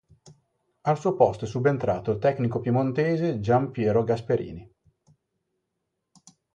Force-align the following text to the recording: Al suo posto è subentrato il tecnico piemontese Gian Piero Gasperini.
Al 0.81 0.97
suo 0.97 1.13
posto 1.15 1.45
è 1.45 1.47
subentrato 1.47 2.09
il 2.09 2.17
tecnico 2.17 2.59
piemontese 2.59 3.39
Gian 3.39 3.69
Piero 3.69 4.03
Gasperini. 4.03 4.67